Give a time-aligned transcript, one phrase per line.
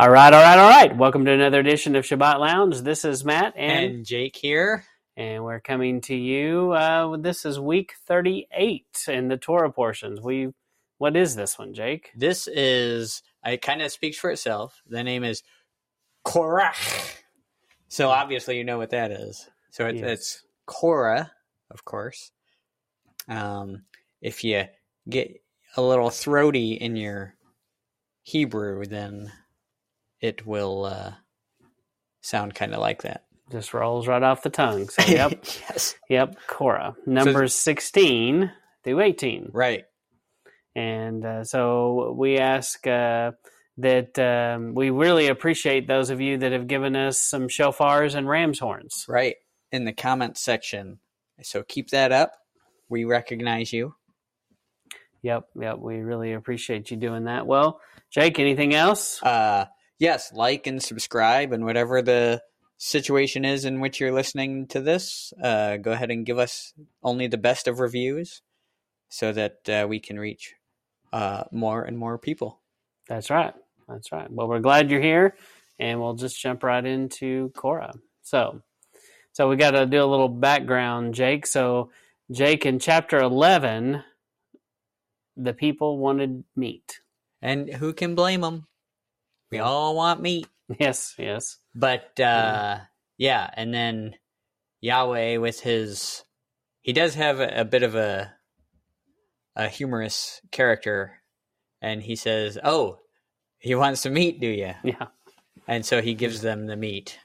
[0.00, 0.96] All right, all right, all right.
[0.96, 2.80] Welcome to another edition of Sabbath Lounge.
[2.80, 4.86] This is Matt, and And Jake here.
[5.18, 6.72] and we're coming to you.
[6.72, 10.18] Uh, this is week thirty-eight in the Torah portions.
[10.22, 10.54] We,
[10.96, 12.12] what is this one, Jake?
[12.16, 14.80] This is, it kind of speaks for itself.
[14.88, 15.42] The name is
[16.26, 17.16] Korach.
[17.88, 19.50] So obviously you know what that is.
[19.70, 20.04] So it, Yes.
[20.04, 21.30] it's Korah,
[21.70, 22.32] of course.
[23.28, 23.82] Um,
[24.22, 24.64] if you
[25.10, 25.42] get
[25.76, 27.34] a little throaty in your
[28.22, 29.32] Hebrew, then
[30.20, 31.12] it will uh,
[32.20, 33.24] sound kind of like that.
[33.50, 34.88] Just rolls right off the tongue.
[34.88, 35.96] So, yep, yes.
[36.08, 36.36] yep.
[36.46, 38.52] Korah, numbers sixteen
[38.84, 39.50] through eighteen.
[39.52, 39.84] Right.
[40.76, 43.32] And uh, so we ask uh,
[43.78, 48.28] that um, we really appreciate those of you that have given us some shofars and
[48.28, 49.04] ram's horns.
[49.08, 49.34] Right.
[49.72, 51.00] In the comment section.
[51.42, 52.32] So keep that up.
[52.88, 53.94] We recognize you.
[55.22, 55.78] Yep, yep.
[55.78, 57.46] We really appreciate you doing that.
[57.46, 57.80] Well,
[58.10, 59.22] Jake, anything else?
[59.22, 59.66] uh
[60.00, 62.42] yes like and subscribe and whatever the
[62.78, 67.28] situation is in which you're listening to this uh go ahead and give us only
[67.28, 68.42] the best of reviews
[69.10, 70.54] so that uh, we can reach
[71.12, 72.58] uh more and more people
[73.08, 73.54] That's right.
[73.88, 74.30] That's right.
[74.30, 75.36] Well, we're glad you're here,
[75.78, 77.94] and we'll just jump right into Korah.
[78.22, 78.62] So,
[79.32, 81.46] so we got to do a little background, Jake.
[81.46, 81.90] So,
[82.32, 84.04] Jake, in chapter eleven,
[85.36, 87.00] the people wanted meat.
[87.42, 88.66] and who can blame them
[89.50, 90.46] we all want meat
[90.78, 91.58] Yes, yes.
[91.74, 92.78] but uh
[93.18, 94.14] yeah and then
[94.80, 96.24] yahweh with his
[96.80, 98.32] he does have a, a bit of a
[99.56, 101.22] a humorous character
[101.82, 102.98] and he says oh
[103.58, 105.08] he wants some meat do you Yeah,
[105.66, 107.18] and so he gives them the meat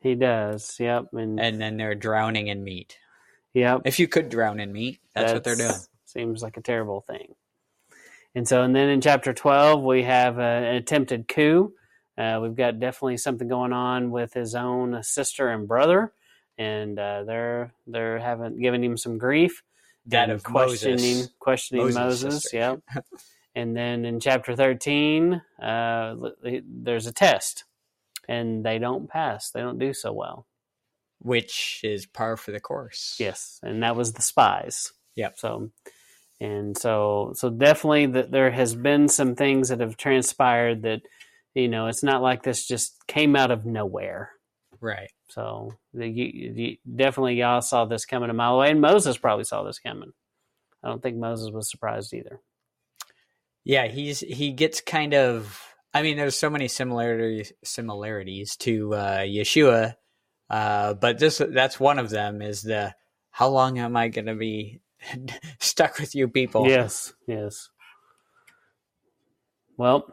[0.00, 0.76] he does.
[0.78, 2.98] Yep, and, and then they're drowning in meat
[3.54, 3.82] yep.
[3.84, 5.72] if you could drown in meat that's, what they're doing
[6.14, 7.34] Seems like a terrible thing.
[8.34, 11.72] And so, and then in chapter 12, we have an attempted coup.
[12.18, 16.12] Uh, we've got definitely something going on with his own sister and brother,
[16.58, 19.62] and uh, they're they're having giving him some grief.
[20.06, 21.30] that of questioning Moses.
[21.40, 22.52] questioning Moses' Moses.
[22.52, 22.80] Yep.
[23.56, 26.14] and then in chapter 13, uh,
[26.64, 27.64] there's a test,
[28.28, 29.50] and they don't pass.
[29.50, 30.46] They don't do so well.
[31.20, 34.92] which is par for the course Yes, and that was the spies.
[35.16, 35.38] Yep.
[35.38, 35.70] So,
[36.44, 41.02] and so, so definitely that there has been some things that have transpired that,
[41.54, 44.30] you know, it's not like this just came out of nowhere.
[44.80, 49.18] right So the, you, you, definitely y'all saw this coming a mile away, and Moses
[49.18, 50.12] probably saw this coming.
[50.82, 52.40] I don't think Moses was surprised either.
[53.64, 55.60] yeah he's he gets kind of
[55.94, 59.94] i mean there's so many similarities similarities to uh yeshua
[60.50, 62.94] uh but this that's one of them is the
[63.30, 64.80] how long am i gonna be
[65.60, 67.68] stuck with you people Yes, yes.
[69.76, 70.06] Well,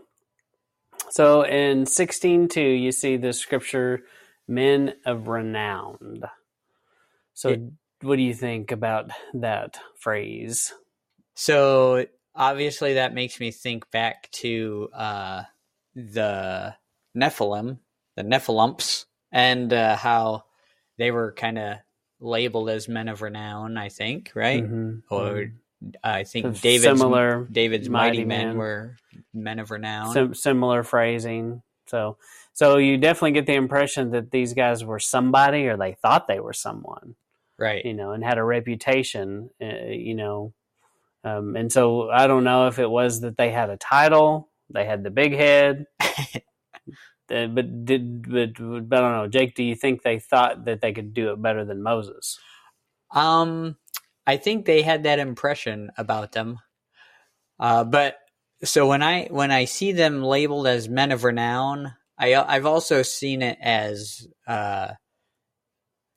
[1.12, 4.02] so in sixteen two, you see the scripture,
[4.47, 6.22] "Men of renown.
[7.34, 7.62] So, It-
[8.02, 10.74] what do you think about that phrase?
[11.35, 15.44] So obviously that makes me think back to uh,
[15.96, 16.75] the
[17.16, 17.79] Nephilim,
[18.16, 20.46] the Nephilumps, and uh, how
[20.97, 21.78] they were kind of
[22.22, 23.78] labeled as men of renown.
[23.78, 24.64] I think, right?
[24.64, 25.02] Mhm.
[25.09, 25.52] Or
[26.04, 28.58] I think So David's similar, David's mighty mighty, men, men.
[28.58, 28.96] were
[29.34, 30.14] men of renown.
[30.14, 31.62] sim- similar phrasing.
[31.88, 32.18] So,
[32.54, 36.40] so you definitely get the impression that these guys were somebody, or they thought they
[36.40, 37.16] were someone.
[37.58, 37.84] right.
[37.86, 40.53] you know, and had a reputation, uh, you know.
[41.24, 44.86] Um, and so I don't know if it was that they had a title, they
[44.86, 45.86] had the big head,
[47.31, 48.53] uh, but did but,
[48.90, 49.56] but I don't know, Jake.
[49.56, 52.40] Do you think they thought that they could do it better than Moses?
[53.14, 53.78] Um,
[54.28, 56.59] I think they had that impression about them.
[57.59, 58.18] Uh, but
[58.64, 63.02] so when I when I see them labeled as men of renown, I I've also
[63.02, 64.94] seen it as uh,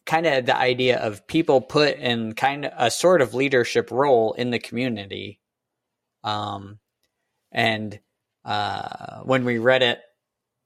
[0.06, 4.32] kind of the idea of people put in kind of a sort of leadership role
[4.34, 5.40] in the community.
[6.22, 6.78] Um,
[7.52, 7.98] and
[8.44, 10.00] uh, when we read it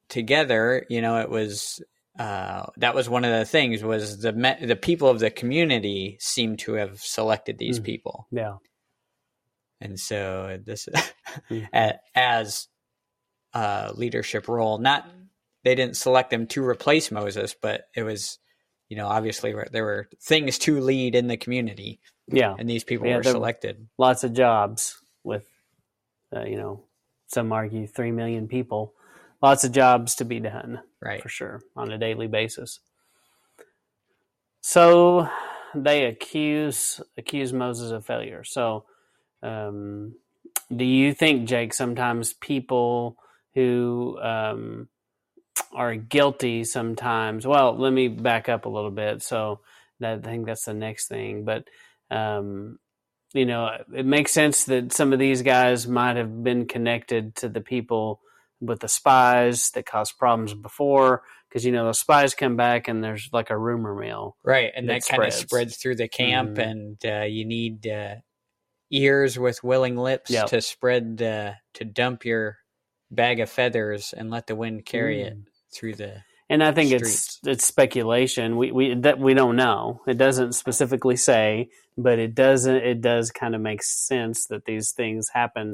[0.08, 1.82] together, you know, it was
[2.18, 6.16] uh, that was one of the things was the me- the people of the community
[6.20, 7.84] seem to have selected these Mhm.
[7.84, 8.56] people, Yeah,
[9.80, 10.88] and so this
[11.50, 11.98] Mm.
[12.14, 12.68] as
[13.54, 14.78] a leadership role.
[14.78, 15.06] Not
[15.64, 18.38] they didn't select them to replace Moses, but it was
[18.88, 22.54] you know obviously there were things to lead in the community, yeah.
[22.58, 23.88] and these people Yeah, were selected.
[23.98, 25.44] Lots of jobs with,
[26.34, 26.84] uh, you know,
[27.28, 28.94] some argue three million people.
[29.40, 30.80] Lots of jobs to be done.
[31.00, 31.22] Right.
[31.22, 32.80] for sure on a daily basis.
[34.60, 35.28] So
[35.74, 38.42] they accuse accuse Moses of failure.
[38.44, 38.84] So
[39.42, 40.14] um,
[40.74, 43.16] do you think, Jake, sometimes people
[43.54, 44.88] who um,
[45.72, 47.46] are guilty sometimes.
[47.46, 49.22] Well, let me back up a little bit.
[49.22, 49.60] So
[50.00, 51.44] that, I think that's the next thing.
[51.44, 51.64] But
[52.10, 52.78] um,
[53.32, 57.48] you know, it makes sense that some of these guys might have been connected to
[57.48, 58.20] the people
[58.60, 61.22] with the spies that caused problems before.
[61.48, 64.70] Because you know the spies come back and there's like a rumor mill, right?
[64.76, 65.76] And that, that kind of spreads.
[65.78, 66.70] through the camp, Mhm.
[66.70, 68.16] and uh, you need uh,
[68.90, 70.46] ears with willing lips Yep.
[70.48, 72.58] to spread uh, to dump your
[73.10, 75.44] bag of feathers and let the wind carry it Mm.
[75.74, 76.22] through the.
[76.50, 77.38] And I think Streets.
[77.38, 78.56] it's it's speculation.
[78.56, 80.00] We we that we don't know.
[80.06, 82.76] It doesn't specifically say, but it doesn't.
[82.76, 85.68] It does kind of make sense that these things happen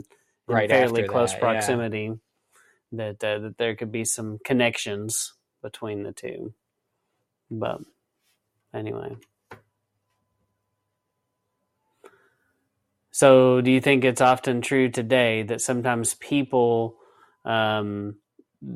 [0.48, 1.42] in Right fairly close that, yeah.
[2.96, 6.54] That uh, that there could be some connections between the two.
[7.50, 7.80] But
[8.74, 9.16] anyway,
[13.12, 16.96] so do you think it's often true today that sometimes people
[17.44, 18.16] um,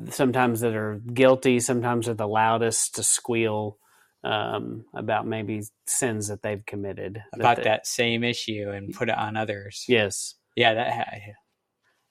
[0.09, 3.77] sometimes that are guilty, sometimes are the loudest to squeal
[4.23, 7.23] um, about maybe sins that they've committed.
[7.33, 9.85] about they- that same issue and put it on others.
[9.87, 10.35] Yes.
[10.55, 11.21] Yeah, that.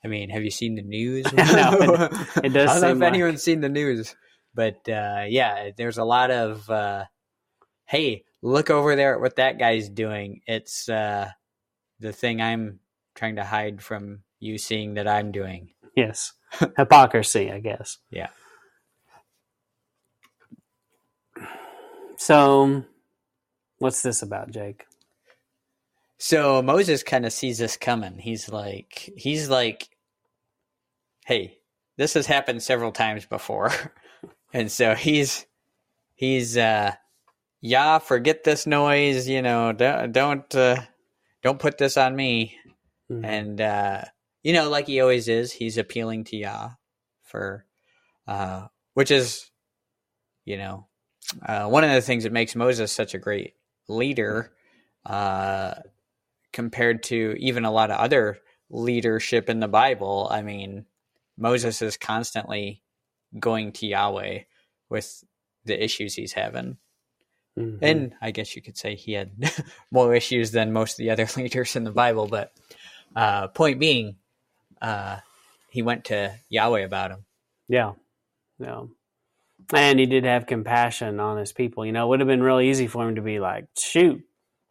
[0.08, 1.26] I mean, have you seen the news?
[1.34, 4.16] No, it- it does I don't know if like- anyone's seen the news,
[4.54, 6.68] but uh, yeah, there's a lot of.
[6.70, 7.04] Uh,
[7.84, 10.40] hey, look over there at what that guy's doing.
[10.46, 11.28] It's uh,
[12.00, 12.80] the thing I'm
[13.14, 15.70] trying to hide from you seeing that I'm doing.
[15.94, 16.32] Yes.
[16.78, 17.98] Hypocrisy, I guess.
[18.10, 18.28] Yeah.
[22.16, 22.84] So,
[23.78, 24.84] what's this about, Jake?
[26.20, 28.18] So Moses kind of sees this coming.
[28.18, 29.88] He's like, he's like,
[31.28, 31.58] hey,
[31.98, 33.70] this has happened several times before,
[34.54, 35.44] and so he's
[36.14, 36.92] he's uh,
[37.60, 39.28] yeah, forget this noise.
[39.28, 40.80] You know, don't don't uh,
[41.42, 42.56] don't put this on me.
[43.10, 43.24] Mhm.
[43.24, 44.02] And uh,
[44.42, 46.70] you know, like he always is, he's appealing to Yah
[47.22, 47.66] for,
[48.26, 49.50] uh, which is,
[50.46, 50.86] you know,
[51.44, 53.54] uh, one of the things that makes Moses such a great
[53.86, 54.52] leader,
[55.04, 55.74] uh,
[56.52, 58.38] compared to even a lot of other
[58.70, 60.28] leadership in the Bible.
[60.30, 60.86] I mean,
[61.38, 62.82] Moses is constantly
[63.38, 64.40] going to Yahweh
[64.90, 65.24] with
[65.64, 66.78] the issues he's having.
[67.58, 67.78] Mhm.
[67.82, 69.32] And I guess you could say he had
[69.90, 72.26] more issues than most of the other leaders in the Bible.
[72.26, 72.52] But
[73.14, 74.16] uh, point being,
[74.82, 75.18] uh,
[75.70, 77.24] he went to Yahweh about him.
[77.68, 77.92] Yeah.
[78.58, 78.84] Yeah.
[79.74, 81.84] And he did have compassion on his people.
[81.84, 84.22] You know, it would have been real easy for him to be like, shoot.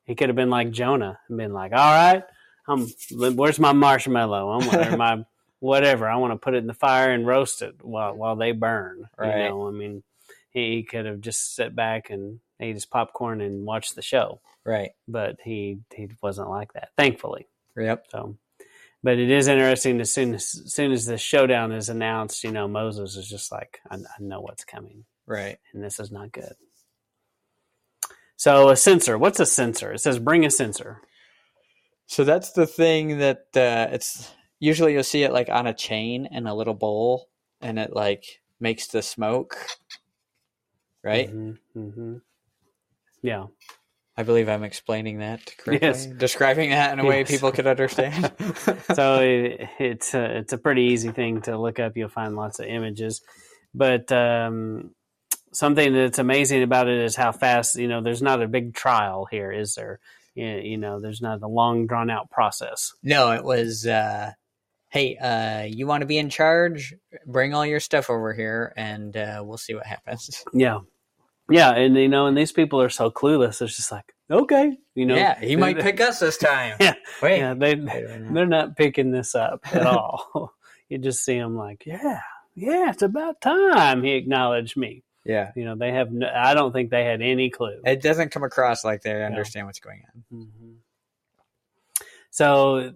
[0.06, 2.24] He could have been like Jonah and been like, all right,
[2.68, 4.50] I'm, where's my marshmallow?
[4.50, 5.26] I'm, or my
[5.60, 6.08] whatever.
[6.08, 9.08] I want to put it in the fire and roast it while, while they burn.
[9.18, 9.44] Right.
[9.44, 10.04] You know, I mean,
[10.52, 14.42] he, he could have just sat back and ate his popcorn and watched the show,
[14.66, 14.92] Right.
[15.08, 17.48] but he, he wasn't like that, thankfully.
[17.78, 18.06] Yep.
[18.10, 18.36] So,
[19.04, 20.02] but it is interesting.
[20.02, 23.52] As soon as, as soon as the showdown is announced, you know, Moses is just
[23.52, 25.58] like, I, I know what's coming, Right.
[25.74, 26.54] and this is not good.
[28.36, 29.18] So, a censer.
[29.18, 29.94] What's a censer?
[29.94, 31.02] It says, "Bring a censer."
[32.06, 36.28] So that's the thing that uh, it's usually you'll see it like on a chain
[36.32, 37.30] in a little bowl,
[37.62, 39.58] and it like makes the smoke.
[41.04, 41.30] Right.
[41.30, 42.18] hmm hmm
[43.22, 43.48] Yeah.
[44.20, 45.88] I believe I'm explaining that correctly.
[45.88, 46.08] Yes.
[46.08, 48.32] Describing that in a way people could understand.
[48.96, 51.96] So it, it's a, it's a pretty easy thing to look up.
[51.96, 53.22] You'll find lots of images,
[53.76, 54.96] but um,
[55.54, 57.76] something that's amazing about it is how fast.
[57.76, 60.00] You know, there's not a big trial here, is there?
[60.34, 62.94] You, you know, there's not a long drawn out process.
[63.04, 64.32] No, it was, uh,
[64.98, 66.94] hey, uh, you want to be in charge?
[67.26, 70.44] Bring all your stuff over here and uh, we'll see what happens.
[70.54, 70.80] Yeah.
[71.50, 73.62] Yeah, and you know, and these people are so clueless.
[73.62, 76.76] It's just like, okay, you know, yeah, he might pick us this time.
[76.82, 76.96] Yeah.
[77.22, 77.38] Wait.
[77.38, 78.34] Yeah, they wait a minute.
[78.34, 80.54] they're not picking this up at all.
[80.90, 82.20] you just see them like, yeah,
[82.54, 85.04] yeah, it's about time he acknowledged me.
[85.24, 85.52] yeah.
[85.56, 86.12] You know, they have.
[86.12, 87.80] No, I don't think they had any clue.
[87.86, 90.24] It doesn't come across like they understand what's going on.
[90.40, 90.74] Mhm.
[92.38, 92.94] So,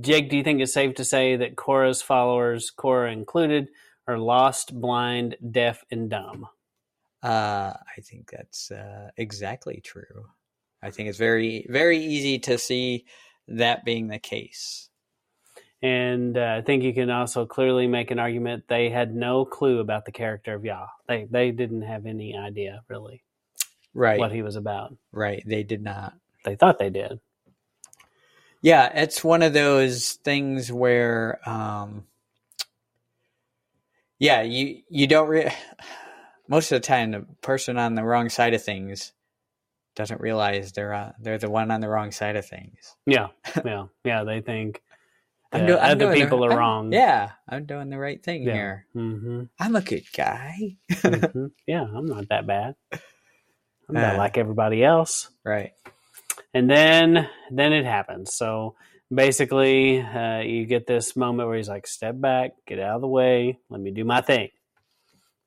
[0.00, 3.68] Jake, do you think it's safe to say that Korah's followers, Cora included,
[4.08, 6.48] are lost, blind, deaf, and dumb?
[7.22, 10.26] Uh, I think that's uh, exactly true.
[10.82, 13.04] I think it's very, very easy to see
[13.46, 14.88] that being the case.
[15.80, 19.78] And uh, I think you can also clearly make an argument they had no clue
[19.78, 20.88] about the character of Yah.
[21.06, 23.22] They they didn't have any idea really
[23.94, 24.18] Right.
[24.18, 24.96] what he was about.
[25.12, 25.44] Right.
[25.46, 26.14] They did not.
[26.44, 27.20] They thought they did.
[28.62, 32.04] Yeah, it's one of those things where, um,
[34.18, 35.52] yeah, you you don't re-
[36.48, 39.12] most of the time the person on the wrong side of things
[39.94, 42.96] doesn't realize they're uh, they're the one on the wrong side of things.
[43.06, 43.28] Yeah,
[43.64, 44.24] yeah, yeah.
[44.24, 44.82] They think
[45.52, 46.92] I'm do- I'm other doing the- people are I'm- wrong.
[46.92, 48.52] Yeah, I'm doing the right thing Yeah.
[48.54, 48.86] here.
[48.94, 50.76] hmm I'm a good guy.
[50.92, 52.74] hmm Yeah, I'm not that bad.
[53.88, 54.18] I'm not Uh.
[54.18, 55.30] like everybody else.
[55.44, 55.72] right.
[56.54, 58.34] And then then it happens.
[58.34, 58.74] So
[59.12, 63.08] basically, uh, you get this moment where he's like, "Step back, get out of the
[63.08, 64.50] way, let me do my thing."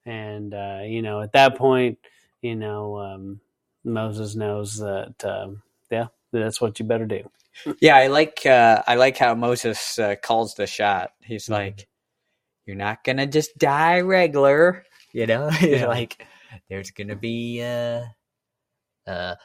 [0.06, 2.00] And uh, you know, at that point,
[2.42, 3.42] you know, um,
[3.84, 7.30] Moses knows that um, yeah, that's what you better do.
[7.82, 11.12] Yeah, I like uh, I like how Moses uh, calls the shot.
[11.24, 11.52] He's Mhm.
[11.52, 11.88] like,
[12.66, 15.50] "You're not gonna just die regular," you know.
[15.52, 15.88] He's Yeah.
[15.88, 16.26] like,
[16.70, 18.04] "There's gonna be uh,
[19.08, 19.36] uh."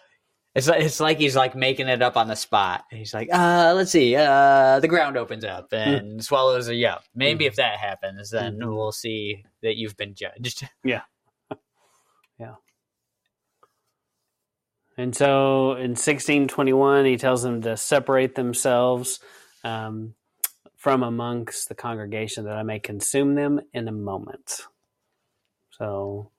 [0.54, 2.84] It's like, it's like he's like making it up on the spot.
[2.90, 7.02] He's like, uh, let's see, uh, the ground opens up and swallows a yup.
[7.14, 7.48] Maybe Mhm.
[7.48, 8.74] if that happens, then Mhm.
[8.76, 10.68] we'll see that you've been judged.
[10.84, 11.02] Yeah.
[12.38, 12.54] yeah.
[14.96, 19.18] And so in 1621, he tells them to separate themselves
[19.64, 20.14] um,
[20.76, 24.60] from amongst the congregation that I may consume them in a moment.
[25.70, 26.30] So,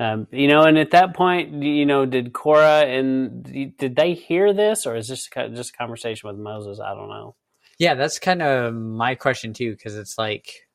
[0.00, 3.44] um, you know, and at that point, you know, did Korah and
[3.78, 6.80] did they hear this or is this just a conversation with Moses?
[6.80, 7.36] I don't know.
[7.78, 10.68] Yeah, that's kind of my question too, because it's like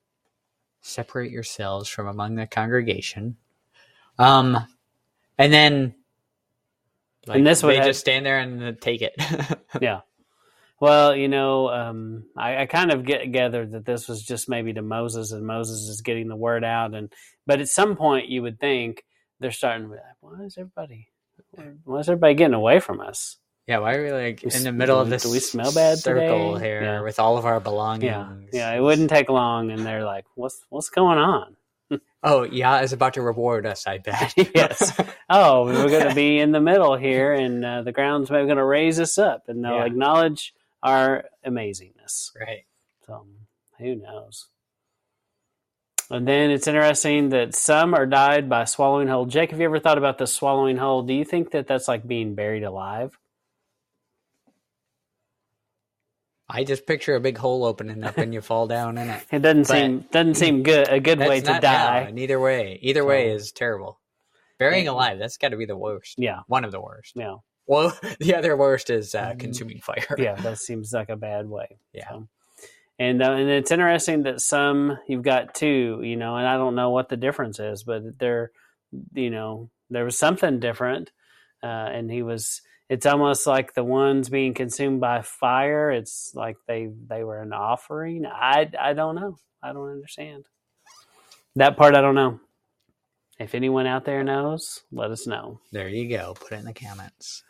[0.81, 3.37] separate yourselves from among the congregation,
[4.17, 4.57] um,
[5.37, 5.95] and then
[7.29, 9.15] like, And this would they just stand there and uh, take it.
[9.81, 10.01] Yeah.
[10.79, 14.73] Well, you know, um, I, I kind of get gathered that this was just maybe
[14.73, 16.95] to Moses, and Moses is getting the word out.
[16.95, 17.13] And
[17.45, 19.03] but at some point, you would think
[19.39, 21.07] they're starting to be like, "Why is everybody?
[21.85, 24.71] Why is everybody getting away from us?" yeah, why are we like We in the
[24.71, 25.23] middle do of we- this?
[25.23, 26.65] do we smell bad circle today?
[26.65, 27.01] here Yeah.
[27.01, 28.49] with all of our belongings?
[28.51, 28.75] Yeah, yeah.
[28.77, 31.55] It wouldn't take long, and they're like, "What's what's going on?"
[32.21, 33.87] Oh, yeah, is about to reward us.
[33.87, 34.33] I bet.
[34.55, 34.99] Yes.
[35.29, 38.57] Oh, we're going to be in the middle here, and uh, the ground's maybe going
[38.57, 39.85] to raise us up, and they'll Yeah.
[39.85, 40.53] acknowledge
[40.83, 42.31] our amazingness.
[42.39, 42.65] right.
[43.05, 43.25] So
[43.77, 44.47] who knows?
[46.11, 49.25] And then it's interesting that some are died by swallowing whole.
[49.27, 51.03] Jake, have you ever thought about the swallowing whole?
[51.03, 53.17] Do you think that that's like being buried alive?
[56.51, 59.23] I just picture a big hole opening up and you fall down in it.
[59.31, 61.59] It doesn't But- seem doesn't seem good a good way to die.
[61.59, 62.17] bad.
[62.17, 63.99] Either way, either way is terrible.
[64.57, 64.91] Burying Yeah.
[64.91, 66.15] alive, that's got to be the worst.
[66.17, 67.13] Yeah, One of the worst.
[67.15, 67.35] yeah,
[67.67, 69.39] Well, the other worst is uh, Mhm.
[69.39, 70.15] consuming fire.
[70.17, 70.33] yeah.
[70.35, 71.77] That seems like a bad way.
[71.93, 72.09] Yeah.
[72.09, 72.27] So.
[72.99, 76.75] And uh, and it's interesting that some you've got two, you know, and I don't
[76.75, 78.51] know what the difference is, but they're,
[79.13, 81.11] you know, there was something different,
[81.63, 82.61] uh, and he was.
[82.89, 85.91] It's almost like the ones being consumed by fire.
[85.91, 88.25] It's like they they were an offering.
[88.25, 89.37] I I don't know.
[89.63, 90.45] I don't understand
[91.55, 91.95] that part.
[91.95, 92.39] I don't know.
[93.39, 95.61] If anyone out there knows, let us know.
[95.71, 96.33] There you go.
[96.33, 97.43] Put it in the comments.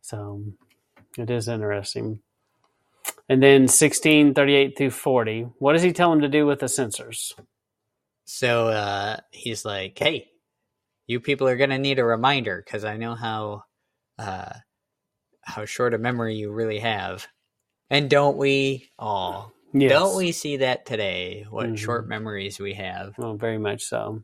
[0.00, 0.42] So
[1.16, 2.20] it is interesting.
[3.28, 5.42] And then sixteen thirty eight through forty.
[5.58, 7.32] What does he tell them to do with the censers?
[8.26, 10.28] So uh, he's like, "Hey,
[11.06, 13.62] you people are gonna need a reminder because I know how
[14.18, 14.52] uh,
[15.42, 17.26] how short a memory you really have."
[17.90, 19.52] And don't we all?
[19.72, 19.90] Yes.
[19.90, 21.46] Don't we see that today?
[21.50, 21.78] What Mhm.
[21.78, 23.14] short memories we have.
[23.18, 24.22] Well, very much so.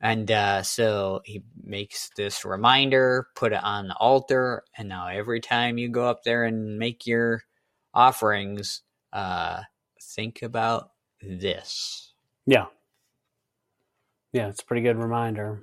[0.00, 5.40] And uh, so he makes this reminder, put it on the altar, and now every
[5.40, 7.42] time you go up there and make your
[7.94, 8.82] offerings,
[9.12, 9.62] uh,
[10.02, 10.90] think about
[11.22, 12.12] this.
[12.46, 12.66] Yeah.
[14.32, 15.62] Yeah, it's a pretty good reminder.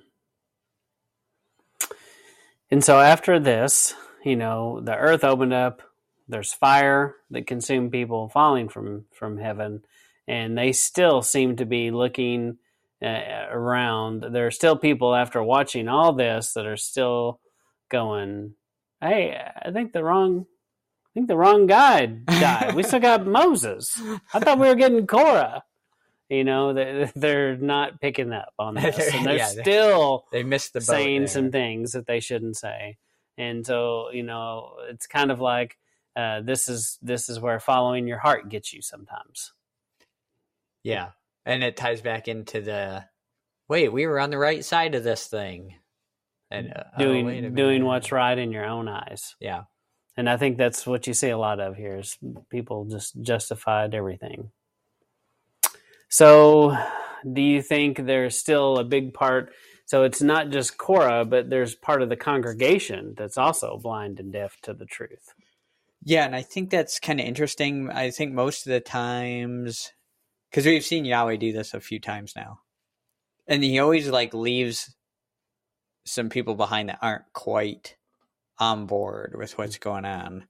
[2.72, 5.82] And so after this, you know, the earth opened up,
[6.30, 9.84] there's fire that consumed people falling from from heaven,
[10.28, 12.58] and they still seem to be looking
[13.04, 14.26] uh, around.
[14.32, 17.42] There are still people after watching all this that are still
[17.90, 18.54] going,
[19.02, 20.46] "Hey, I think the wrong
[21.12, 22.74] I think the wrong guy died.
[22.76, 24.02] we still got Moses.
[24.34, 25.64] I thought we were getting Korah."
[26.30, 30.72] You know, they- they're not picking up on this, and they're Yeah, still They missed
[30.72, 31.28] the saying there.
[31.28, 32.98] some things that they shouldn't say.
[33.38, 35.78] And so, you know, it's kind of like
[36.16, 39.52] uh, this is this is where following your heart gets you sometimes.
[40.84, 41.10] Yeah,
[41.46, 43.06] and it ties back into the
[43.68, 43.90] wait.
[43.92, 45.76] We were on the right side of this thing,
[46.50, 49.36] and uh, oh, doing a doing what's right in your own eyes.
[49.40, 49.64] Yeah,
[50.18, 52.18] And I think that's what you see a lot of here is
[52.50, 54.52] people just justified everything.
[56.10, 56.78] So,
[57.32, 59.54] do you think there's still a big part?
[59.86, 64.32] So it's not just Korah, but there's part of the congregation that's also blind and
[64.32, 65.34] deaf to the truth.
[66.04, 67.90] yeah, and I think that's kind of interesting.
[67.90, 69.92] I think most of the times,
[70.50, 72.60] because we've seen Yahweh do this a few times now,
[73.48, 74.96] and he always like leaves
[76.06, 77.98] some people behind that aren't quite
[78.62, 80.46] on board with what's going on.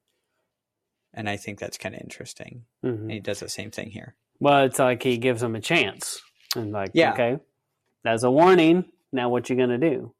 [1.13, 2.63] and I think that's kind of interesting.
[2.86, 3.01] Mhm.
[3.01, 4.15] And he does the same thing here.
[4.39, 6.22] Well, it's like he gives them a chance,
[6.56, 7.12] and like, Yeah.
[7.13, 7.38] okay,
[8.03, 8.86] that's a warning.
[9.12, 10.13] Now, what you gonna do?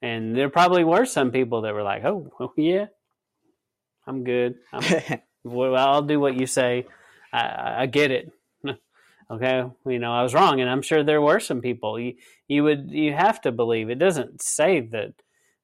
[0.00, 2.86] And there probably were some people that were like, "Oh, oh yeah,
[4.06, 4.54] I'm good.
[4.72, 4.82] I'm,
[5.44, 6.86] well, I'll do what you say.
[7.32, 8.32] I- I, I get it.
[9.30, 12.00] okay, you know, I was wrong, and I'm sure there were some people.
[12.00, 12.14] You,
[12.48, 13.90] you would, you have to believe.
[13.90, 15.12] It doesn't say that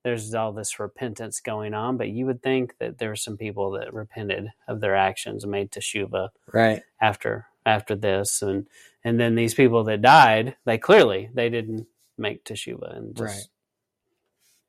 [0.07, 3.73] there's all this repentance going on, but you would think that there were some people
[3.73, 6.83] that repented of their actions and made teshuva right.
[7.01, 8.69] after after this and
[9.03, 13.43] and then these people that died they clearly they didn't make teshuva and just Right.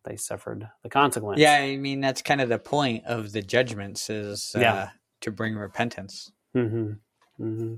[0.05, 4.09] they suffered the consequence Yeah, I mean that's kind of the point of the judgments
[4.09, 4.89] is uh, Yeah.
[5.21, 6.31] to bring repentance.
[6.53, 6.93] hmm
[7.37, 7.75] hmm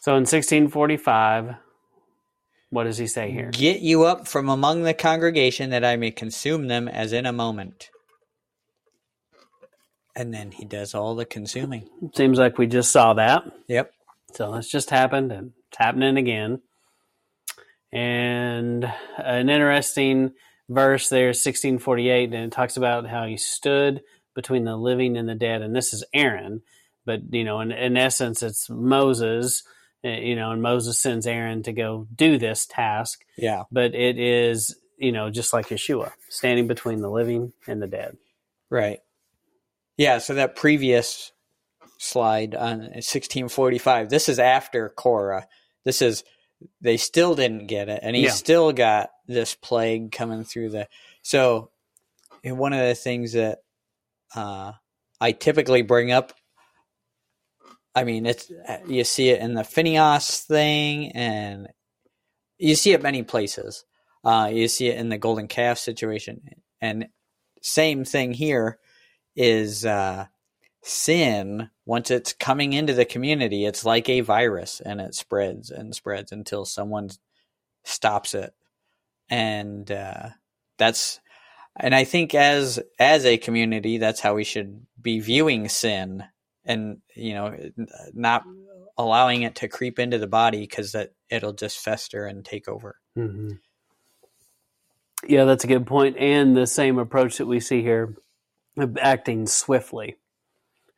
[0.00, 1.54] so in 1645
[2.70, 6.10] what does he say here Get you up from among the congregation that I may
[6.10, 7.90] consume them as in a moment.
[10.14, 11.88] And then he does all the consuming.
[12.14, 13.92] seems like we just saw that Yep.
[14.34, 16.60] So it's just happened and it's happening again.
[17.92, 18.84] And
[19.16, 20.32] an interesting
[20.68, 24.02] verse there, 1648, and it talks about how he stood
[24.34, 25.62] between the living and the dead.
[25.62, 26.62] And this is Aaron,
[27.06, 29.62] but you know, in, in essence, it's Moses,
[30.02, 33.24] you know, and Moses sends Aaron to go do this task.
[33.36, 33.64] Yeah.
[33.70, 38.16] But it is, you know, just like Yeshua, standing between the living and the dead.
[38.70, 39.00] Right.
[39.96, 41.32] Yeah, so that previous
[41.98, 45.46] slide on 1645, this is after Korah.
[45.84, 46.22] This is
[46.80, 48.30] they still didn't get it and he Yeah.
[48.30, 50.88] still got this plague coming through the
[51.22, 51.70] So
[52.42, 53.58] one of the things that
[54.34, 54.72] uh
[55.20, 56.32] I typically bring up
[57.94, 58.50] I mean, it's
[58.86, 61.68] you see it in the Phineas thing and
[62.58, 63.84] you see it many places.
[64.24, 66.40] Uh, you see it in the golden calf situation,
[66.80, 67.08] and
[67.62, 68.78] same thing here
[69.36, 70.26] is uh,
[70.82, 71.70] sin.
[71.86, 76.32] Once it's coming into the community, it's like a virus, and it spreads and spreads
[76.32, 77.08] until someone
[77.84, 78.52] stops it,
[79.30, 80.30] and uh,
[80.76, 81.20] that's.
[81.80, 86.24] And I think as as a community, that's how we should be viewing sin,
[86.68, 87.56] and you know,
[88.14, 88.44] not
[88.98, 92.98] allowing it to creep into the body because that it'll just fester and take over.
[93.16, 93.50] hmm
[95.28, 96.16] Yeah, that's a good point.
[96.18, 98.14] And the same approach that we see here,
[99.00, 100.16] acting swiftly.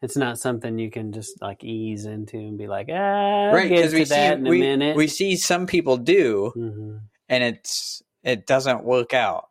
[0.02, 3.82] It's not something you can just like ease into and be like, ah, right get
[3.82, 4.96] because to we that see in a we, minute.
[4.96, 6.96] we see some people do hmm
[7.28, 9.46] and it's it doesn't work out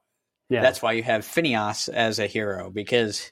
[0.50, 3.32] Yeah, that's why you have phineas as a hero because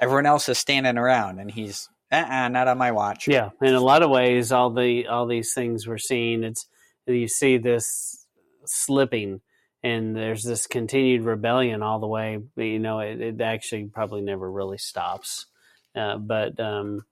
[0.00, 3.50] everyone else is standing around and he's uh-uh, not on my watch yeah.
[3.60, 6.66] In a lot of ways, all the all these things we're seeing, it's
[7.06, 8.26] you see this
[8.64, 9.40] slipping,
[9.82, 12.38] and there's this continued rebellion all the way.
[12.56, 15.46] You know, it, it actually probably never really stops.
[15.94, 17.04] Uh, but um,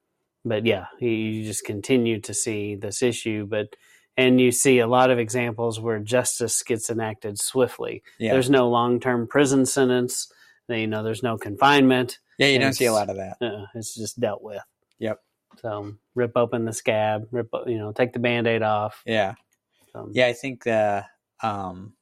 [0.45, 3.69] but yeah, you, you just continue to see this issue, but.
[4.19, 8.03] And you see a lot of examples where justice gets enacted swiftly.
[8.19, 10.33] yeah There's no long-term prison sentence.
[10.71, 12.19] You know, there's no confinement.
[12.39, 14.63] yeah you don't see a lot of that Uh, it's just dealt with.
[14.99, 15.21] Yep.
[15.61, 19.03] So rip open the scab, rip you know, take the band-aid off.
[19.07, 19.35] yeah
[19.93, 21.05] So, yeah i think the
[21.43, 21.95] um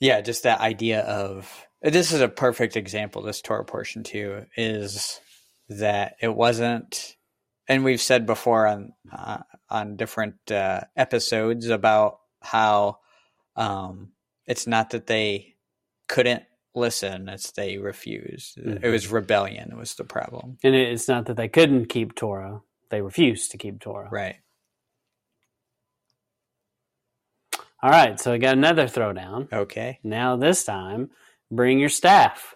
[0.00, 5.20] yeah just that idea of this is a perfect example this torah portion too is
[5.68, 7.16] that it wasn't
[7.68, 9.38] and we've said before on uh,
[9.70, 12.98] on different uh, episodes about how
[13.54, 14.10] um,
[14.46, 15.54] it's not that they
[16.08, 16.42] couldn't
[16.74, 18.58] listen; it's they refused.
[18.58, 18.90] It Mhm.
[18.92, 23.50] was rebellion was the problem, And it's not that they couldn't keep Torah; they refused
[23.52, 24.08] to keep Torah.
[24.10, 24.36] right?
[27.82, 29.50] All right, so we got another throwdown.
[29.52, 31.10] Okay, Now this time,
[31.50, 32.54] bring your staff,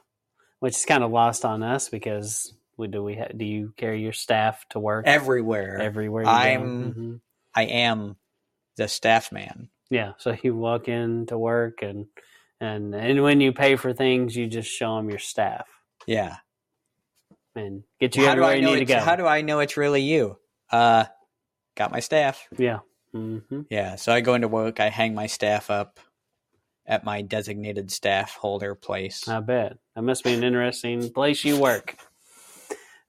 [0.61, 4.03] which is kind of lost on us because we do we ha- do you carry
[4.03, 5.79] your staff to work everywhere.
[5.79, 6.24] everywhere?
[6.24, 7.00] You I'm- go?
[7.00, 7.20] Mhm.
[7.55, 8.16] I am
[8.77, 9.70] the staff man.
[9.88, 12.07] Yeah, so you walk in to work and
[12.60, 15.66] and and when you pay for things, you just show them your staff
[16.06, 16.36] Yeah.
[17.54, 18.98] and get you how everywhere you need to go.
[19.00, 20.38] how do I know it's really you?
[20.70, 21.04] Uh,
[21.76, 22.46] got my staff.
[22.56, 22.78] yeah.
[23.12, 23.38] hmm
[23.70, 24.80] Yeah, so I go into work.
[24.80, 26.00] I hang my staff up
[26.86, 29.26] at my designated staff holder place.
[29.28, 31.96] I bet that must be an interesting place you work.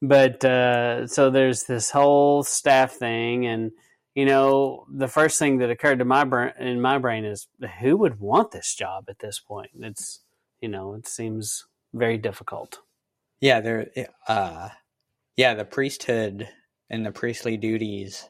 [0.02, 3.72] But uh, so there's this whole staff thing, and
[4.16, 7.48] you know, the first thing that occurred to my brain in my brain is
[7.82, 9.72] who would want this job at this point?
[9.80, 10.22] It's
[10.62, 12.80] you know, it seems very difficult.
[13.42, 13.88] Yeah, there.
[14.28, 14.70] Uh,
[15.36, 16.48] yeah, the priesthood
[16.90, 18.30] and the priestly duties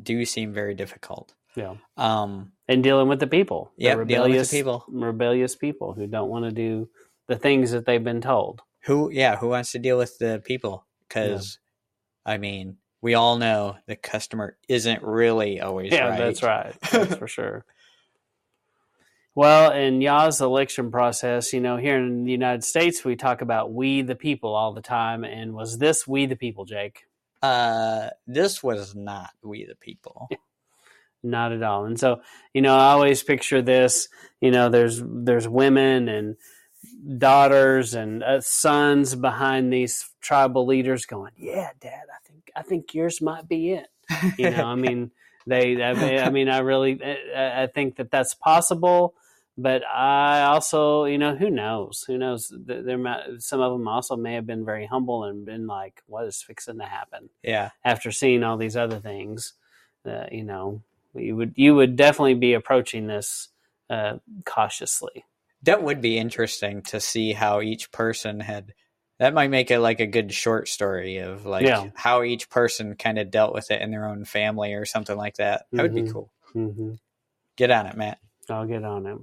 [0.00, 1.34] do seem very difficult.
[1.56, 1.74] Yeah.
[1.96, 3.72] Um, and dealing with the people.
[3.76, 4.84] the Yep, dealing with the rebellious people.
[4.88, 6.88] rebellious people who don't want to do
[7.26, 8.62] the things that they've been told.
[8.84, 10.86] Who, yeah, who wants to deal with the people?
[11.08, 11.58] Because,
[12.26, 16.18] I mean, we all know the customer isn't really always Yeah, right.
[16.18, 16.74] that's right.
[16.90, 17.66] That's for sure.
[19.34, 23.74] Well, in Yah's election process, you know, here in the United States, we talk about
[23.74, 25.22] we the people all the time.
[25.22, 27.02] And was this we the people, Jake?
[27.42, 30.28] Uh, this was not we the people.
[31.26, 31.86] Not at all.
[31.86, 32.20] And so,
[32.52, 34.08] you know, I always picture this.
[34.42, 36.36] You know, there's there's women and
[37.18, 42.23] daughters and uh, sons behind these tribal leaders going, "Yeah, Dad, I
[42.54, 43.88] I think yours might be it."
[44.38, 45.10] You know, I mean,
[45.46, 45.82] they.
[45.82, 49.14] I mean, I, mean, I really, I, I think that that's possible.
[49.56, 52.04] But I also, you know, who knows?
[52.08, 52.52] Who knows?
[52.52, 56.02] There, there might, some of them also may have been very humble and been like,
[56.06, 57.70] "What is fixing to happen?" yeah.
[57.84, 59.52] after seeing all these other things,
[60.04, 60.82] uh, you know,
[61.14, 63.48] you would you would definitely be approaching this
[63.88, 64.14] uh,
[64.44, 65.24] cautiously.
[65.62, 68.74] That would be interesting to see how each person had.
[69.18, 71.90] That might make it like a good short story of like Yeah.
[71.94, 75.36] how each person kind of dealt with it in their own family or something like
[75.36, 75.66] that.
[75.72, 76.12] That would be Mhm.
[76.12, 76.30] cool.
[76.54, 76.94] Mm-hmm.
[77.56, 78.18] Get on it, Matt.
[78.50, 79.18] I'll get on it.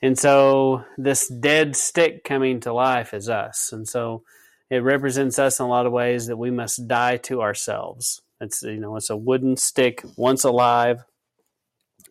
[0.00, 4.22] And so this dead stick coming to life is us, and so
[4.70, 8.22] it represents us in a lot of ways that we must die to ourselves.
[8.40, 11.04] It's you know it's a wooden stick, once alive,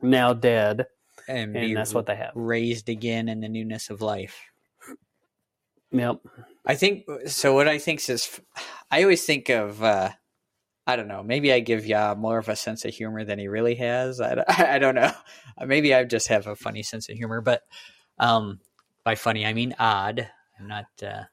[0.01, 0.87] now dead,
[1.29, 2.31] And, and that's what they have.
[2.35, 4.37] raised again in the newness of life.
[5.91, 6.19] Yep.
[6.65, 7.53] I think so.
[7.53, 8.39] What I think is,
[8.91, 10.09] I always think of, uh,
[10.85, 13.47] I don't know, maybe I give Yah more of a sense of humor than he
[13.47, 14.19] really has.
[14.21, 15.11] I, I don't know.
[15.65, 17.61] Maybe I just have a funny sense of humor, but
[18.19, 18.59] um,
[19.03, 20.29] by funny, I mean odd.
[20.59, 21.23] I'm not, uh,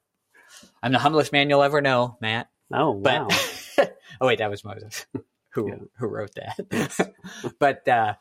[0.82, 2.48] I'm the humblest man you'll ever know, Matt.
[2.72, 3.88] Oh But, wow.
[4.20, 5.06] oh, wait, that was Moses
[5.52, 5.76] who, Yeah.
[5.98, 7.14] who wrote that.
[7.58, 8.14] but, uh,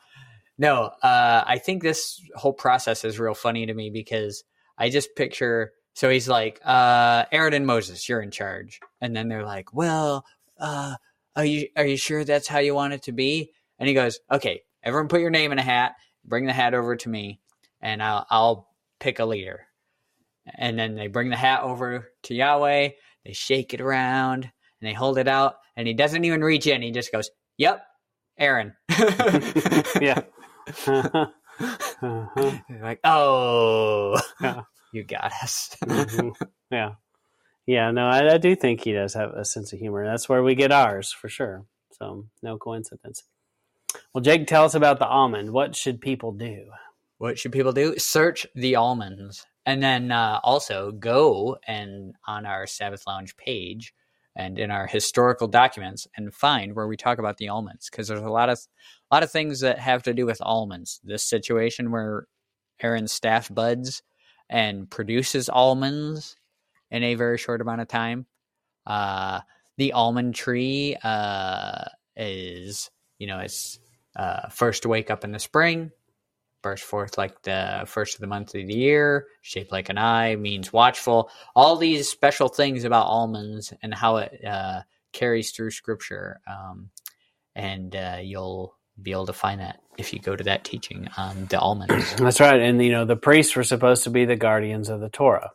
[0.58, 4.44] no, uh, I think this whole process is real funny to me because
[4.78, 5.74] I just picture.
[5.94, 10.26] So he's like, uh, Aaron and Moses, you're in charge, and then they're like, well,
[10.60, 10.96] uh,
[11.36, 13.52] are you are you sure that's how you want it to be?
[13.80, 15.94] And he goes, okay, everyone, put your name in a hat,
[16.26, 17.40] bring the hat over to me,
[17.82, 18.68] and I'll I'll
[19.00, 19.68] pick a leader.
[20.46, 22.90] And then they bring the hat over to Yahweh.
[23.26, 26.82] They shake it around and they hold it out, and he doesn't even reach in.
[26.82, 27.84] He just goes, "Yep,
[28.38, 28.74] Aaron."
[30.02, 30.22] yeah.
[32.02, 32.60] uh-huh.
[32.82, 34.62] Like, oh, Yeah.
[34.94, 35.76] You got us.
[35.84, 36.36] Mhm.
[36.72, 36.94] Yeah.
[37.68, 40.06] Yeah, no, I, I do think he does have a sense of humor.
[40.06, 41.66] That's where we get ours for sure.
[41.92, 43.24] So, no coincidence.
[44.14, 45.52] Well, Jake, tell us about the almond.
[45.52, 46.66] What should people do?
[47.20, 47.98] what should people do?
[47.98, 53.94] Search the almonds, and then uh, also go and on our Sabbath Lounge page
[54.36, 58.22] and in our historical documents and find where we talk about the almonds because there's
[58.22, 58.60] a lot of
[59.12, 61.00] a lot of things that have to do with almonds.
[61.04, 62.28] This situation where
[62.82, 64.04] Aaron's staff buds
[64.50, 66.36] and produces almonds
[66.92, 68.26] in a very short amount of time.
[68.86, 69.42] Uh,
[69.78, 73.80] the almond tree uh, is, you know, it's
[74.16, 75.92] uh, first to wake up in the spring,
[76.62, 80.36] burst forth like the first of the month of the year, shaped like an eye,
[80.36, 81.30] means watchful.
[81.56, 86.42] All these special things about almonds and how it uh, carries through scripture.
[86.48, 86.90] Um,
[87.56, 91.48] and uh, you'll be able to find that if you go to that teaching on
[91.48, 92.16] the almonds.
[92.18, 92.60] That's right.
[92.60, 95.52] And, you know, the priests were supposed to be the guardians of the Torah.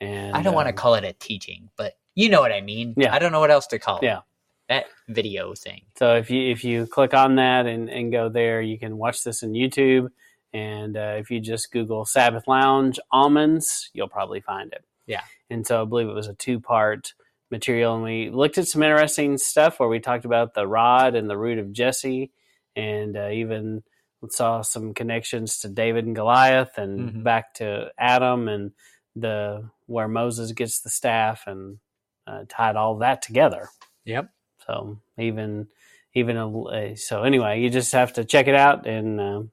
[0.00, 2.60] And I don't want to um, call it a teaching, but you know what I
[2.60, 2.94] mean.
[2.96, 3.12] Yeah.
[3.14, 4.04] I don't know what else to call it.
[4.04, 4.20] Yeah.
[4.68, 5.82] That video thing.
[5.96, 9.24] So if you if you click on that and, and go there, you can watch
[9.24, 10.10] this in YouTube.
[10.52, 14.84] And uh, if you just Google Sabbath Lounge almonds, you'll probably find it.
[15.06, 15.22] Yeah.
[15.50, 17.14] And so I believe it was a two part
[17.50, 21.28] material, and we looked at some interesting stuff where we talked about the rod and
[21.28, 22.30] the root of Jesse,
[22.78, 23.82] and uh, even
[24.30, 27.22] saw some connections to David and Goliath, and Mhm.
[27.22, 28.72] back to Adam and
[29.16, 31.78] the where Moses gets the staff, and
[32.26, 33.68] uh, tied all that together.
[34.04, 34.30] Yep.
[34.66, 35.68] So even
[36.14, 39.50] even a, uh, so anyway, you just have to check it out and um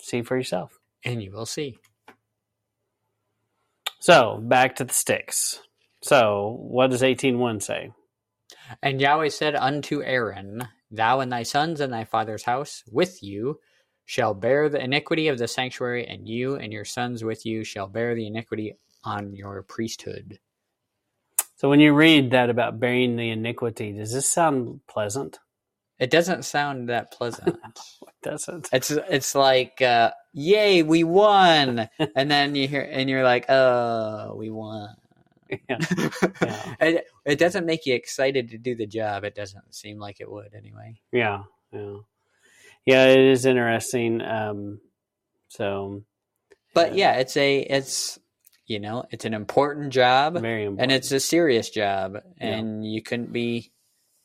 [0.00, 0.78] see for yourself.
[1.04, 1.78] And you will see.
[4.00, 5.60] So back to the sticks.
[6.02, 7.92] So what does eighteen one say?
[8.82, 13.60] And Yahweh said unto Aaron, Thou and thy sons and thy father's house with you
[14.04, 17.88] shall bear the iniquity of the sanctuary, and you and your sons with you shall
[17.88, 20.38] bear the iniquity on your priesthood.
[21.56, 25.38] So when you read that about bearing the iniquity, does this sound pleasant?
[25.98, 27.56] It doesn't sound that pleasant.
[28.02, 28.68] It Does it?
[28.72, 34.34] it's it's like, uh, yay, we won, and then you hear and you're like, oh,
[34.36, 34.94] we won.
[35.68, 35.78] Yeah.
[35.78, 36.74] Yeah.
[36.80, 39.24] it, it doesn't make you excited to do the job.
[39.24, 41.00] It doesn't seem like it would anyway.
[41.12, 41.96] Yeah, yeah.
[42.86, 44.20] yeah, it is interesting.
[44.22, 44.80] Um,
[45.48, 46.02] so,
[46.74, 48.18] But yeah, it's a it's
[48.66, 50.82] you know it's an important job very important.
[50.82, 53.72] and it's a serious job, and you couldn't be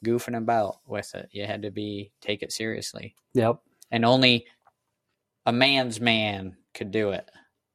[0.05, 1.29] goofing about with it.
[1.31, 3.57] You had to be take it seriously, yep,
[3.91, 4.45] and only
[5.45, 7.29] a man's man could do it.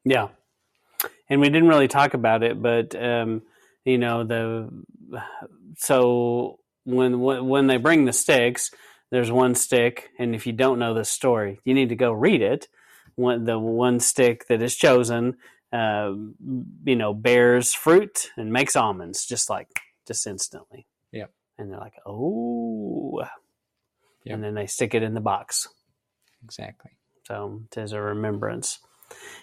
[0.04, 0.28] yeah.
[1.32, 3.40] And we didn't really talk about it, but um,
[3.86, 4.68] you know the
[5.78, 8.70] so when when when they bring the sticks,
[9.10, 12.42] there's one stick, and if you don't know the story, you need to go read
[12.42, 12.68] it.
[13.14, 15.38] One, the one stick that is chosen,
[15.72, 16.12] uh,
[16.84, 20.86] you know, bears fruit and makes almonds, just like just instantly.
[21.12, 21.32] Yep.
[21.56, 23.22] And they're like, oh,
[24.24, 24.34] Yep.
[24.34, 25.66] and then they stick it in the box.
[26.44, 26.90] Exactly.
[27.26, 28.80] So it is a remembrance.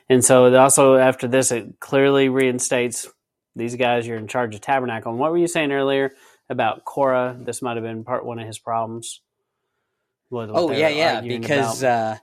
[0.10, 3.08] And so it also after this, it clearly reinstates
[3.55, 4.08] these guys.
[4.08, 5.12] You're in charge of tabernacle.
[5.12, 6.12] And what were you saying earlier
[6.49, 7.38] about Korah?
[7.39, 9.21] This might have been part one of his problems.
[10.32, 11.21] Oh yeah, yeah.
[11.21, 12.17] Because uh,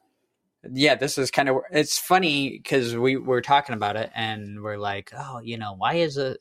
[0.73, 4.79] yeah, this is kind of it's funny because we were talking about it and we're
[4.79, 6.41] like, oh, you know, why is it?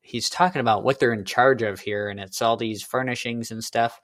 [0.00, 3.62] He's talking about what they're in charge of here, and it's all these furnishings and
[3.62, 4.00] stuff.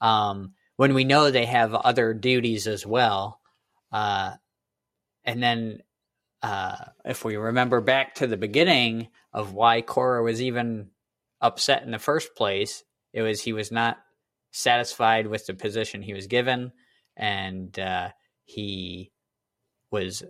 [0.00, 3.40] Um, when we know they have other duties as well,
[3.92, 4.34] uh,
[5.26, 5.82] and then
[6.42, 10.90] uh, if we remember back to the beginning of why Korah was even
[11.40, 13.98] upset in the first place, it was he was not
[14.52, 16.72] satisfied with the position he was given,
[17.16, 18.10] and uh,
[18.44, 19.12] he
[19.90, 20.22] was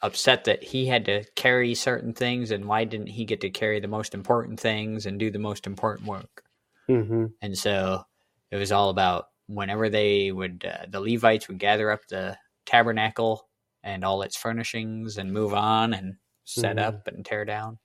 [0.00, 3.80] upset that he had to carry certain things, and why didn't he get to carry
[3.80, 6.44] the most important things and do the most important work?
[6.88, 7.32] Mhm.
[7.42, 8.04] And so
[8.50, 13.47] it was all about whenever they would, uh, the Levites would gather up the tabernacle
[13.82, 16.82] and all its furnishings and move on and set Mhm.
[16.82, 17.78] up and tear down.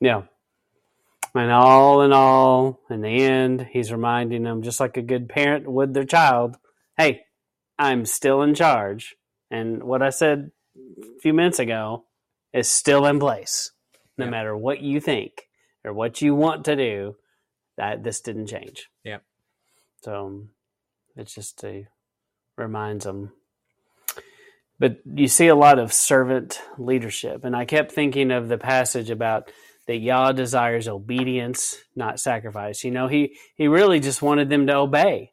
[0.00, 0.22] Yeah.
[1.34, 5.68] And all in all, in the end, he's reminding them, just like a good parent
[5.70, 6.56] would their child,
[6.96, 7.26] hey,
[7.78, 9.14] I'm still in charge.
[9.50, 12.06] And what I said a few minutes ago
[12.52, 13.72] is still in place.
[14.16, 14.30] No Yeah.
[14.30, 15.48] matter what you think
[15.84, 17.16] or what you want to do,
[17.76, 18.90] that this didn't change.
[19.04, 19.22] Yep.
[20.02, 20.48] So
[21.14, 21.86] it's just a
[22.56, 23.32] reminds them.
[24.78, 27.44] But you see a lot of servant leadership.
[27.44, 29.50] And I kept thinking of the passage about
[29.86, 32.84] that Yah desires obedience, not sacrifice.
[32.84, 35.32] You know, he, he really just wanted them to obey.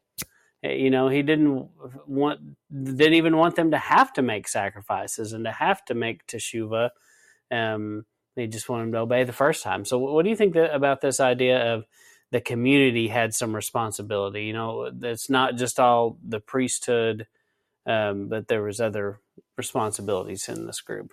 [0.64, 1.68] Eh, You know, he didn't
[2.06, 2.40] want
[2.72, 6.90] didn't even want them to have to make sacrifices and to have to make teshuva.
[7.52, 8.06] Um,
[8.36, 9.84] they just wanted them to obey the first time.
[9.86, 11.84] So, what do you think that, about this idea of
[12.32, 14.44] the community had some responsibility?
[14.44, 17.28] You know, it's not just all the priesthood,
[17.86, 19.20] um, but there was other
[19.56, 21.12] responsibilities in this group.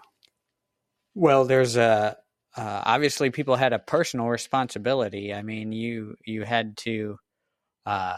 [1.16, 2.18] Well, there's a
[2.56, 5.34] uh, obviously people had a personal responsibility.
[5.34, 7.18] I mean, you you had to
[7.86, 8.18] uh,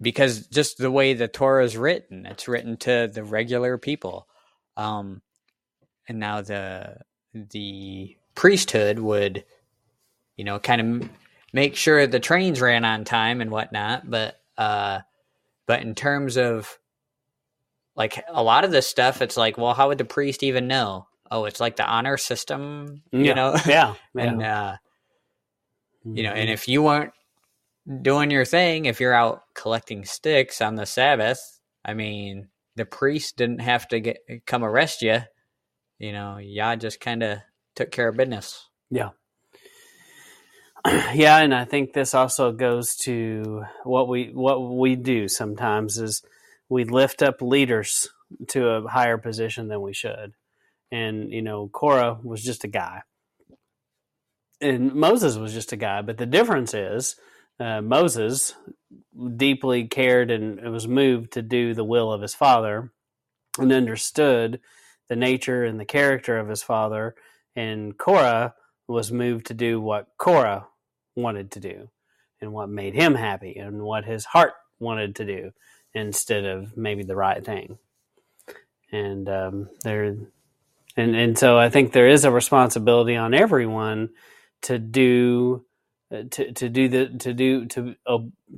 [0.00, 4.28] because just the way the Torah is written, it's written to the regular people,
[4.76, 5.22] um,
[6.08, 6.98] and now the
[7.32, 9.44] the priesthood would,
[10.36, 11.10] you know, kind of
[11.52, 14.08] make sure the trains ran on time and whatnot.
[14.08, 15.00] But uh,
[15.66, 16.78] but in terms of
[17.96, 21.06] like a lot of this stuff, it's like, well, how would the priest even know?
[21.30, 23.34] Oh, it's like the honor system, you yeah.
[23.34, 24.76] know, yeah, and uh,
[26.04, 26.52] you know, and Mhm.
[26.52, 27.12] if you weren't
[28.02, 31.40] doing your thing, if you're out collecting sticks on the Sabbath,
[31.84, 35.20] I mean, the priest didn't have to get come arrest you.
[35.98, 37.38] You know, Yah just kind of
[37.74, 38.68] took care of business.
[38.90, 39.10] Yeah.
[41.14, 46.22] yeah, and I think this also goes to what we what we do sometimes is
[46.68, 48.08] we lift up leaders
[48.48, 50.32] to a higher position than we should.
[50.90, 53.02] And you know, Korah was just a guy.
[54.60, 57.16] And Moses was just a guy, but the difference is
[57.60, 58.54] uh, Moses
[59.36, 62.92] deeply cared and was moved to do the will of his father
[63.58, 64.60] and understood
[65.08, 67.14] the nature and the character of his father.
[67.54, 68.54] And Korah
[68.88, 70.66] was moved to do what Korah
[71.14, 71.90] wanted to do
[72.40, 75.50] and what made him happy and what his heart wanted to do
[75.96, 77.78] instead of maybe the right thing.
[78.92, 80.04] And um, there,
[80.96, 84.10] and and so I think there is a responsibility on everyone
[84.62, 85.64] to do
[86.12, 87.94] uh, to to do the to do to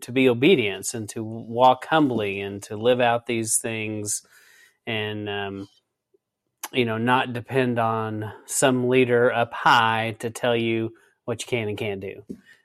[0.00, 4.22] to be obedience and to walk humbly and to live out these things
[4.86, 5.68] and um,
[6.72, 10.92] you know not depend on some leader up high to tell you
[11.24, 12.22] what you can and can't do.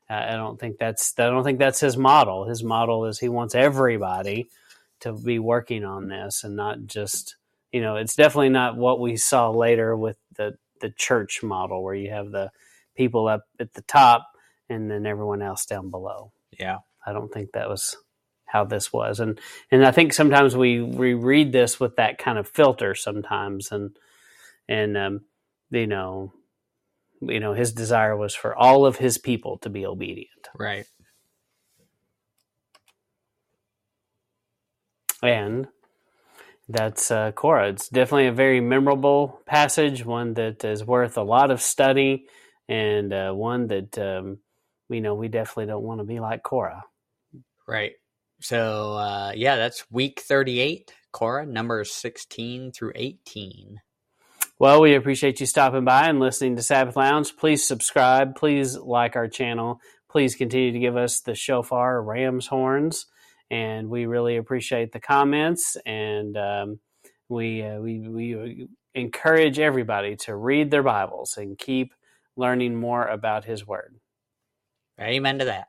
[0.09, 2.45] Uh, I don't think that's I don't think that's his model.
[2.45, 4.49] His model is he wants everybody
[5.03, 7.37] to be working on this and not just
[7.71, 11.95] you know it's definitely not what we saw later with the the church model where
[11.95, 12.51] you have the
[12.95, 14.27] people up at the top
[14.69, 16.31] and then everyone else down below.
[16.59, 16.79] Yeah.
[17.05, 17.95] I don't think that was
[18.45, 19.39] how this was, and
[19.71, 23.97] and I think sometimes we we read this with that kind of filter sometimes, and
[24.69, 25.21] and um,
[25.71, 26.31] you know,
[27.21, 30.85] you know, his desire was for all of his people to be obedient, Right.
[35.23, 35.67] And
[36.69, 37.69] that's uh, Korah.
[37.69, 42.27] It's definitely a very memorable passage, one that is worth a lot of study,
[42.67, 44.39] and uh, one that um,
[44.89, 46.83] you know we definitely don't want to be like Korah.
[47.67, 47.93] Right.
[48.41, 50.93] So uh, yeah, that's week thirty-eight.
[51.11, 53.79] Korah, numbers sixteen through eighteen.
[54.59, 57.35] Well, we appreciate you stopping by and listening to Sabbath Lounge.
[57.37, 58.35] Please subscribe.
[58.35, 59.79] Please like our channel.
[60.09, 63.07] Please continue to give us the shofar ram's horns,
[63.53, 65.77] and we really appreciate the comments.
[65.85, 66.79] And um,
[67.29, 71.93] we uh, we we encourage everybody to read their Bibles and keep
[72.35, 73.95] learning more about His Word.
[74.99, 75.67] Amen to that.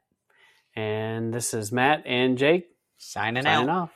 [0.74, 3.82] And this is Matt and Jake Signing, signing out.
[3.82, 3.90] off.